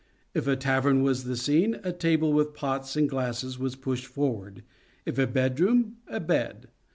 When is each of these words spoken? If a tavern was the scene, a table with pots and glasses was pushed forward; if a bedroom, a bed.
If 0.33 0.47
a 0.47 0.55
tavern 0.55 1.03
was 1.03 1.25
the 1.25 1.37
scene, 1.37 1.79
a 1.83 1.93
table 1.93 2.33
with 2.33 2.55
pots 2.55 2.95
and 2.95 3.07
glasses 3.07 3.59
was 3.59 3.75
pushed 3.75 4.07
forward; 4.07 4.63
if 5.05 5.19
a 5.19 5.27
bedroom, 5.27 5.97
a 6.07 6.19
bed. 6.19 6.69